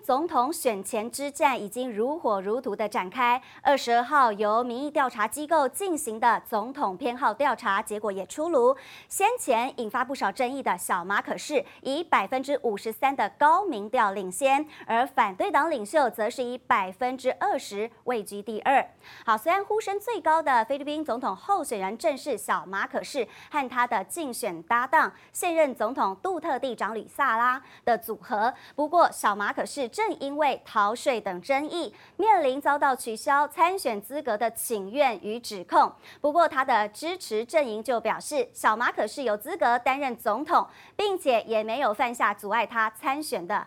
[0.00, 3.40] 总统选前之战已经如火如荼的展开。
[3.60, 8.74] 二十二号由民意调查机构进行的总统偏好调查结果也出炉。
[9.08, 18.84] 先前引发不少争议的小马可是以百分之五十三的高民调领先，而反对党领袖则是以百分之二十位居第二。
[19.26, 29.50] 好，虽然呼声最高的菲律宾总统候选人正是小马可是和他的竞选搭档现任总统杜特地长吕萨拉的组合，不过小马。
[29.50, 35.92] 可是，正因为逃税等争议，面临遭到取消参选资格的请愿与指控。
[36.20, 43.66] 不过，他的支持阵营就表示，小马可是有资格担任总统，并且也没有犯下阻碍他参选的